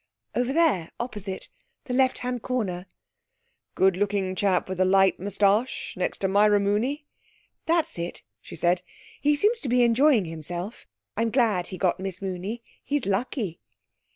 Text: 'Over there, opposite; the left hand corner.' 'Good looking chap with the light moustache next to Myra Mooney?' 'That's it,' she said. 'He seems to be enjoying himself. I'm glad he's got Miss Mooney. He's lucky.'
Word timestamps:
'Over 0.33 0.51
there, 0.51 0.89
opposite; 0.99 1.47
the 1.85 1.93
left 1.93 2.17
hand 2.25 2.41
corner.' 2.41 2.87
'Good 3.75 3.95
looking 3.95 4.33
chap 4.35 4.67
with 4.67 4.79
the 4.79 4.83
light 4.83 5.19
moustache 5.19 5.93
next 5.95 6.17
to 6.21 6.27
Myra 6.27 6.59
Mooney?' 6.59 7.05
'That's 7.67 7.99
it,' 7.99 8.23
she 8.41 8.55
said. 8.55 8.81
'He 9.21 9.35
seems 9.35 9.59
to 9.59 9.69
be 9.69 9.83
enjoying 9.83 10.25
himself. 10.25 10.87
I'm 11.15 11.29
glad 11.29 11.67
he's 11.67 11.77
got 11.77 11.99
Miss 11.99 12.19
Mooney. 12.19 12.63
He's 12.83 13.05
lucky.' 13.05 13.59